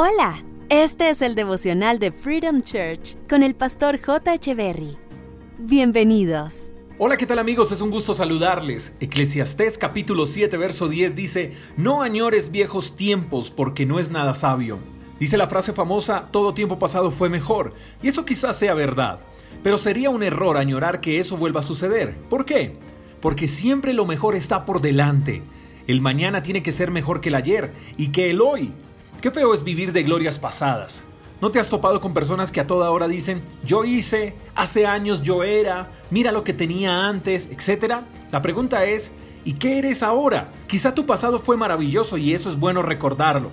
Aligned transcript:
Hola, 0.00 0.44
este 0.68 1.10
es 1.10 1.22
el 1.22 1.34
devocional 1.34 1.98
de 1.98 2.12
Freedom 2.12 2.62
Church 2.62 3.16
con 3.28 3.42
el 3.42 3.56
pastor 3.56 4.00
J. 4.00 4.54
Berry. 4.54 4.96
Bienvenidos. 5.58 6.70
Hola, 6.98 7.16
¿qué 7.16 7.26
tal 7.26 7.40
amigos? 7.40 7.72
Es 7.72 7.80
un 7.80 7.90
gusto 7.90 8.14
saludarles. 8.14 8.92
Eclesiastés 9.00 9.76
capítulo 9.76 10.26
7, 10.26 10.56
verso 10.56 10.88
10 10.88 11.16
dice, 11.16 11.54
No 11.76 12.02
añores 12.02 12.52
viejos 12.52 12.94
tiempos 12.94 13.50
porque 13.50 13.86
no 13.86 13.98
es 13.98 14.08
nada 14.08 14.34
sabio. 14.34 14.78
Dice 15.18 15.36
la 15.36 15.48
frase 15.48 15.72
famosa, 15.72 16.28
todo 16.30 16.54
tiempo 16.54 16.78
pasado 16.78 17.10
fue 17.10 17.28
mejor, 17.28 17.74
y 18.00 18.06
eso 18.06 18.24
quizás 18.24 18.56
sea 18.56 18.74
verdad, 18.74 19.18
pero 19.64 19.78
sería 19.78 20.10
un 20.10 20.22
error 20.22 20.58
añorar 20.58 21.00
que 21.00 21.18
eso 21.18 21.36
vuelva 21.36 21.58
a 21.58 21.64
suceder. 21.64 22.16
¿Por 22.30 22.44
qué? 22.44 22.76
Porque 23.20 23.48
siempre 23.48 23.92
lo 23.92 24.06
mejor 24.06 24.36
está 24.36 24.64
por 24.64 24.80
delante. 24.80 25.42
El 25.88 26.02
mañana 26.02 26.40
tiene 26.40 26.62
que 26.62 26.70
ser 26.70 26.92
mejor 26.92 27.20
que 27.20 27.30
el 27.30 27.34
ayer 27.34 27.72
y 27.96 28.12
que 28.12 28.30
el 28.30 28.40
hoy. 28.42 28.72
Qué 29.20 29.32
feo 29.32 29.52
es 29.52 29.64
vivir 29.64 29.92
de 29.92 30.04
glorias 30.04 30.38
pasadas. 30.38 31.02
¿No 31.40 31.50
te 31.50 31.58
has 31.58 31.68
topado 31.68 32.00
con 32.00 32.14
personas 32.14 32.52
que 32.52 32.60
a 32.60 32.68
toda 32.68 32.92
hora 32.92 33.08
dicen, 33.08 33.42
yo 33.64 33.84
hice, 33.84 34.36
hace 34.54 34.86
años 34.86 35.22
yo 35.22 35.42
era, 35.42 35.90
mira 36.10 36.30
lo 36.30 36.44
que 36.44 36.52
tenía 36.52 37.08
antes, 37.08 37.48
etcétera? 37.50 38.04
La 38.30 38.42
pregunta 38.42 38.84
es, 38.84 39.10
¿y 39.44 39.54
qué 39.54 39.78
eres 39.78 40.04
ahora? 40.04 40.52
Quizá 40.68 40.94
tu 40.94 41.04
pasado 41.04 41.40
fue 41.40 41.56
maravilloso 41.56 42.16
y 42.16 42.32
eso 42.32 42.48
es 42.48 42.60
bueno 42.60 42.80
recordarlo. 42.80 43.50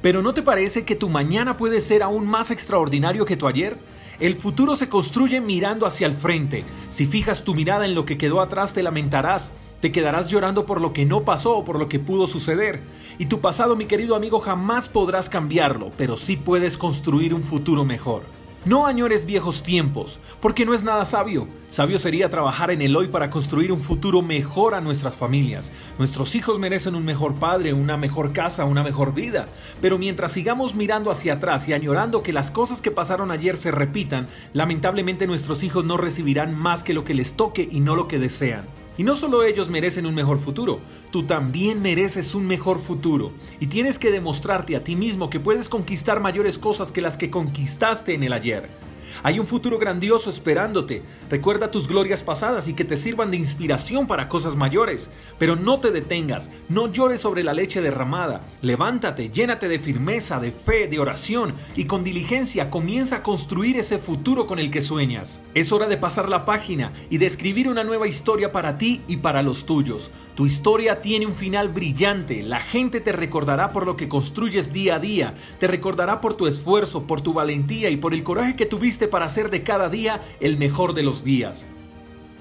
Pero 0.00 0.22
¿no 0.22 0.32
te 0.32 0.40
parece 0.40 0.86
que 0.86 0.96
tu 0.96 1.10
mañana 1.10 1.58
puede 1.58 1.82
ser 1.82 2.02
aún 2.02 2.26
más 2.26 2.50
extraordinario 2.50 3.26
que 3.26 3.36
tu 3.36 3.46
ayer? 3.46 3.76
El 4.20 4.36
futuro 4.36 4.74
se 4.74 4.88
construye 4.88 5.38
mirando 5.42 5.84
hacia 5.84 6.06
el 6.06 6.14
frente. 6.14 6.64
Si 6.88 7.04
fijas 7.04 7.44
tu 7.44 7.54
mirada 7.54 7.84
en 7.84 7.94
lo 7.94 8.06
que 8.06 8.16
quedó 8.16 8.40
atrás 8.40 8.72
te 8.72 8.82
lamentarás, 8.82 9.52
te 9.84 9.92
quedarás 9.92 10.30
llorando 10.30 10.64
por 10.64 10.80
lo 10.80 10.94
que 10.94 11.04
no 11.04 11.26
pasó 11.26 11.58
o 11.58 11.62
por 11.66 11.78
lo 11.78 11.90
que 11.90 11.98
pudo 11.98 12.26
suceder. 12.26 12.80
Y 13.18 13.26
tu 13.26 13.42
pasado, 13.42 13.76
mi 13.76 13.84
querido 13.84 14.16
amigo, 14.16 14.40
jamás 14.40 14.88
podrás 14.88 15.28
cambiarlo, 15.28 15.90
pero 15.98 16.16
sí 16.16 16.38
puedes 16.38 16.78
construir 16.78 17.34
un 17.34 17.42
futuro 17.42 17.84
mejor. 17.84 18.22
No 18.64 18.86
añores 18.86 19.26
viejos 19.26 19.62
tiempos, 19.62 20.20
porque 20.40 20.64
no 20.64 20.72
es 20.72 20.84
nada 20.84 21.04
sabio. 21.04 21.46
Sabio 21.68 21.98
sería 21.98 22.30
trabajar 22.30 22.70
en 22.70 22.80
el 22.80 22.96
hoy 22.96 23.08
para 23.08 23.28
construir 23.28 23.72
un 23.72 23.82
futuro 23.82 24.22
mejor 24.22 24.74
a 24.74 24.80
nuestras 24.80 25.16
familias. 25.16 25.70
Nuestros 25.98 26.34
hijos 26.34 26.58
merecen 26.58 26.94
un 26.94 27.04
mejor 27.04 27.34
padre, 27.34 27.74
una 27.74 27.98
mejor 27.98 28.32
casa, 28.32 28.64
una 28.64 28.82
mejor 28.82 29.12
vida. 29.12 29.48
Pero 29.82 29.98
mientras 29.98 30.32
sigamos 30.32 30.74
mirando 30.74 31.10
hacia 31.10 31.34
atrás 31.34 31.68
y 31.68 31.74
añorando 31.74 32.22
que 32.22 32.32
las 32.32 32.50
cosas 32.50 32.80
que 32.80 32.90
pasaron 32.90 33.30
ayer 33.30 33.58
se 33.58 33.70
repitan, 33.70 34.28
lamentablemente 34.54 35.26
nuestros 35.26 35.62
hijos 35.62 35.84
no 35.84 35.98
recibirán 35.98 36.54
más 36.54 36.84
que 36.84 36.94
lo 36.94 37.04
que 37.04 37.12
les 37.12 37.34
toque 37.34 37.68
y 37.70 37.80
no 37.80 37.96
lo 37.96 38.08
que 38.08 38.18
desean. 38.18 38.64
Y 38.96 39.02
no 39.02 39.14
solo 39.14 39.42
ellos 39.42 39.68
merecen 39.68 40.06
un 40.06 40.14
mejor 40.14 40.38
futuro, 40.38 40.80
tú 41.10 41.24
también 41.24 41.82
mereces 41.82 42.34
un 42.34 42.46
mejor 42.46 42.78
futuro. 42.78 43.32
Y 43.58 43.66
tienes 43.66 43.98
que 43.98 44.12
demostrarte 44.12 44.76
a 44.76 44.84
ti 44.84 44.94
mismo 44.94 45.30
que 45.30 45.40
puedes 45.40 45.68
conquistar 45.68 46.20
mayores 46.20 46.58
cosas 46.58 46.92
que 46.92 47.02
las 47.02 47.16
que 47.16 47.30
conquistaste 47.30 48.14
en 48.14 48.22
el 48.22 48.32
ayer. 48.32 48.93
Hay 49.22 49.38
un 49.38 49.46
futuro 49.46 49.78
grandioso 49.78 50.30
esperándote. 50.30 51.02
Recuerda 51.30 51.70
tus 51.70 51.88
glorias 51.88 52.22
pasadas 52.22 52.68
y 52.68 52.74
que 52.74 52.84
te 52.84 52.96
sirvan 52.96 53.30
de 53.30 53.36
inspiración 53.36 54.06
para 54.06 54.28
cosas 54.28 54.56
mayores. 54.56 55.10
Pero 55.38 55.56
no 55.56 55.80
te 55.80 55.90
detengas, 55.90 56.50
no 56.68 56.90
llores 56.90 57.20
sobre 57.20 57.44
la 57.44 57.54
leche 57.54 57.80
derramada. 57.80 58.42
Levántate, 58.62 59.30
llénate 59.30 59.68
de 59.68 59.78
firmeza, 59.78 60.40
de 60.40 60.52
fe, 60.52 60.86
de 60.88 60.98
oración 60.98 61.54
y 61.76 61.84
con 61.84 62.04
diligencia 62.04 62.70
comienza 62.70 63.16
a 63.16 63.22
construir 63.22 63.76
ese 63.76 63.98
futuro 63.98 64.46
con 64.46 64.58
el 64.58 64.70
que 64.70 64.82
sueñas. 64.82 65.40
Es 65.54 65.72
hora 65.72 65.86
de 65.86 65.96
pasar 65.96 66.28
la 66.28 66.44
página 66.44 66.92
y 67.10 67.18
de 67.18 67.26
escribir 67.26 67.68
una 67.68 67.84
nueva 67.84 68.08
historia 68.08 68.52
para 68.52 68.78
ti 68.78 69.02
y 69.06 69.18
para 69.18 69.42
los 69.42 69.66
tuyos. 69.66 70.10
Tu 70.34 70.46
historia 70.46 71.00
tiene 71.00 71.26
un 71.26 71.34
final 71.34 71.68
brillante. 71.68 72.42
La 72.42 72.58
gente 72.58 73.00
te 73.00 73.12
recordará 73.12 73.72
por 73.72 73.86
lo 73.86 73.96
que 73.96 74.08
construyes 74.08 74.72
día 74.72 74.96
a 74.96 74.98
día. 74.98 75.34
Te 75.60 75.68
recordará 75.68 76.20
por 76.20 76.34
tu 76.34 76.48
esfuerzo, 76.48 77.06
por 77.06 77.20
tu 77.20 77.32
valentía 77.32 77.88
y 77.90 77.96
por 77.96 78.14
el 78.14 78.24
coraje 78.24 78.56
que 78.56 78.66
tuviste 78.66 78.93
para 79.08 79.26
hacer 79.26 79.50
de 79.50 79.62
cada 79.62 79.88
día 79.88 80.22
el 80.40 80.56
mejor 80.56 80.94
de 80.94 81.02
los 81.02 81.24
días. 81.24 81.66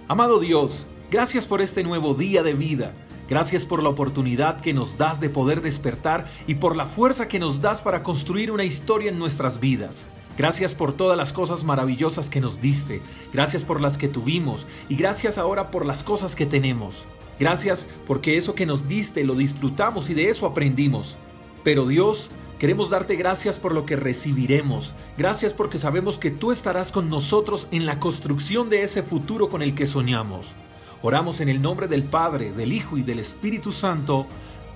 Amado 0.08 0.40
Dios, 0.40 0.86
gracias 1.10 1.48
por 1.48 1.62
este 1.62 1.84
nuevo 1.84 2.14
día 2.14 2.44
de 2.44 2.54
vida. 2.54 2.94
Gracias 3.30 3.66
por 3.66 3.82
la 3.82 3.90
oportunidad 3.90 4.60
que 4.62 4.74
nos 4.74 4.98
das 4.98 5.20
de 5.20 5.30
poder 5.30 5.62
despertar 5.62 6.28
y 6.46 6.56
por 6.56 6.76
la 6.76 6.86
fuerza 6.86 7.28
que 7.28 7.40
nos 7.40 7.62
das 7.62 7.82
para 7.82 8.04
construir 8.04 8.52
una 8.52 8.66
historia 8.66 9.10
en 9.10 9.18
nuestras 9.18 9.60
vidas. 9.60 10.08
Gracias 10.38 10.76
por 10.76 10.94
todas 10.94 11.18
las 11.18 11.32
cosas 11.32 11.64
maravillosas 11.64 12.30
que 12.30 12.42
nos 12.42 12.60
diste, 12.60 13.02
gracias 13.32 13.64
por 13.64 13.82
las 13.82 13.98
que 13.98 14.08
tuvimos 14.08 14.66
y 14.90 14.96
gracias 14.96 15.38
ahora 15.38 15.72
por 15.72 15.86
las 15.86 16.04
cosas 16.04 16.36
que 16.36 16.46
tenemos. 16.46 17.06
Gracias 17.40 17.88
porque 18.08 18.38
eso 18.38 18.56
que 18.56 18.66
nos 18.66 18.88
diste 18.88 19.24
lo 19.24 19.36
disfrutamos 19.36 20.10
y 20.10 20.14
de 20.14 20.30
eso 20.30 20.46
aprendimos. 20.46 21.18
Pero 21.64 21.88
Dios, 21.88 22.30
queremos 22.64 22.90
darte 22.90 23.18
gracias 23.18 23.60
por 23.60 23.74
lo 23.74 23.86
que 23.86 23.98
recibiremos. 23.98 24.96
Gracias 25.18 25.54
porque 25.54 25.78
sabemos 25.78 26.18
que 26.18 26.32
tú 26.32 26.54
estarás 26.54 26.94
con 26.94 27.10
nosotros 27.10 27.68
en 27.72 27.86
la 27.86 28.00
construcción 28.00 28.70
de 28.70 28.84
ese 28.84 29.04
futuro 29.04 29.50
con 29.50 29.62
el 29.62 29.76
que 29.76 29.86
soñamos. 29.86 30.56
Oramos 31.02 31.42
en 31.42 31.50
el 31.50 31.62
nombre 31.62 31.90
del 31.90 32.06
Padre, 32.06 32.54
del 32.54 32.72
Hijo 32.72 32.98
y 32.98 33.04
del 33.04 33.20
Espíritu 33.20 33.74
Santo. 33.74 34.28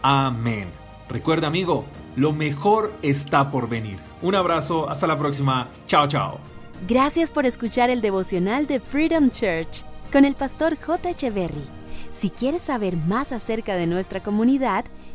Amén. 0.02 0.68
Recuerda 1.08 1.48
amigo, 1.48 1.86
lo 2.18 2.34
mejor 2.34 2.92
está 3.04 3.50
por 3.52 3.70
venir. 3.70 4.00
Un 4.22 4.36
abrazo, 4.36 4.90
hasta 4.90 5.08
la 5.08 5.18
próxima. 5.18 5.70
Chao, 5.86 6.10
chao. 6.10 6.40
Gracias 6.90 7.32
por 7.32 7.46
escuchar 7.46 7.90
el 7.90 8.02
devocional 8.02 8.68
de 8.68 8.82
Freedom 8.82 9.30
Church 9.30 9.86
con 10.12 10.26
el 10.26 10.36
pastor 10.36 10.78
J. 10.78 11.12
Echeverry. 11.12 11.64
Si 12.10 12.32
quieres 12.32 12.64
saber 12.64 12.98
más 12.98 13.32
acerca 13.32 13.76
de 13.76 13.88
nuestra 13.88 14.22
comunidad, 14.22 14.84